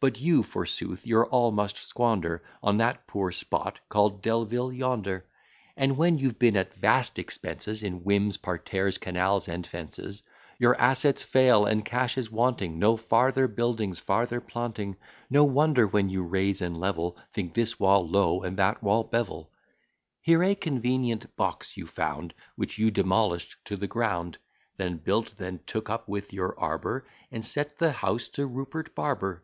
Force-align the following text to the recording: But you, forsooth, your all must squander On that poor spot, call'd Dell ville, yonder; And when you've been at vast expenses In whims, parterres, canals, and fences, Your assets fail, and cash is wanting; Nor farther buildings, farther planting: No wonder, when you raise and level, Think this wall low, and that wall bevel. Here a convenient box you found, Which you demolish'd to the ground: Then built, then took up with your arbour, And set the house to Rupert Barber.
But 0.00 0.20
you, 0.20 0.42
forsooth, 0.42 1.06
your 1.06 1.26
all 1.28 1.50
must 1.50 1.78
squander 1.78 2.42
On 2.62 2.76
that 2.76 3.06
poor 3.06 3.32
spot, 3.32 3.80
call'd 3.88 4.20
Dell 4.20 4.44
ville, 4.44 4.70
yonder; 4.70 5.24
And 5.78 5.96
when 5.96 6.18
you've 6.18 6.38
been 6.38 6.58
at 6.58 6.74
vast 6.74 7.18
expenses 7.18 7.82
In 7.82 8.04
whims, 8.04 8.36
parterres, 8.36 8.98
canals, 8.98 9.48
and 9.48 9.66
fences, 9.66 10.22
Your 10.58 10.76
assets 10.78 11.22
fail, 11.22 11.64
and 11.64 11.86
cash 11.86 12.18
is 12.18 12.30
wanting; 12.30 12.78
Nor 12.78 12.98
farther 12.98 13.48
buildings, 13.48 13.98
farther 13.98 14.42
planting: 14.42 14.96
No 15.30 15.42
wonder, 15.44 15.86
when 15.86 16.10
you 16.10 16.22
raise 16.22 16.60
and 16.60 16.76
level, 16.78 17.16
Think 17.32 17.54
this 17.54 17.80
wall 17.80 18.06
low, 18.06 18.42
and 18.42 18.58
that 18.58 18.82
wall 18.82 19.04
bevel. 19.04 19.50
Here 20.20 20.42
a 20.42 20.54
convenient 20.54 21.34
box 21.34 21.78
you 21.78 21.86
found, 21.86 22.34
Which 22.56 22.76
you 22.76 22.90
demolish'd 22.90 23.56
to 23.64 23.76
the 23.78 23.88
ground: 23.88 24.36
Then 24.76 24.98
built, 24.98 25.38
then 25.38 25.60
took 25.66 25.88
up 25.88 26.06
with 26.06 26.30
your 26.34 26.60
arbour, 26.60 27.06
And 27.32 27.42
set 27.42 27.78
the 27.78 27.92
house 27.92 28.28
to 28.36 28.46
Rupert 28.46 28.94
Barber. 28.94 29.42